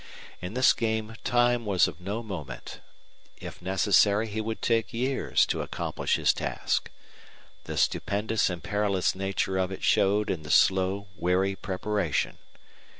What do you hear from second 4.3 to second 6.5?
would take years to accomplish his